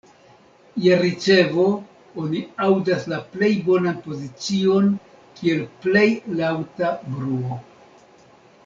Je 0.85 0.95
ricevo 1.01 1.65
oni 2.23 2.41
aŭdas 2.69 3.05
la 3.13 3.19
plej 3.35 3.51
bonan 3.69 4.01
pozicion 4.09 4.91
kiel 5.39 5.63
plej 5.87 6.07
laŭta 6.41 6.95
bruo. 7.13 7.63